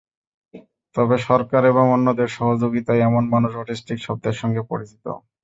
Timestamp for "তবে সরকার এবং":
0.95-1.85